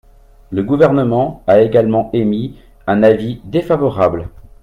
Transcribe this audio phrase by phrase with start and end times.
[0.49, 2.57] Le Gouvernement a également émis
[2.87, 4.29] un avis défavorable.